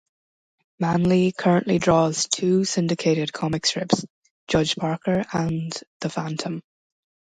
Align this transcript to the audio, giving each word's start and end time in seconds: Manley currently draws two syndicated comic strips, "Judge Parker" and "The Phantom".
Manley 0.79 1.31
currently 1.31 1.77
draws 1.77 2.27
two 2.27 2.65
syndicated 2.65 3.31
comic 3.31 3.67
strips, 3.67 4.03
"Judge 4.47 4.75
Parker" 4.75 5.25
and 5.31 5.71
"The 5.99 6.09
Phantom". 6.09 6.63